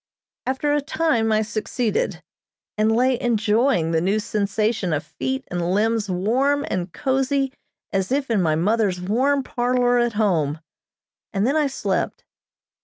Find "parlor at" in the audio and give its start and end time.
9.43-10.13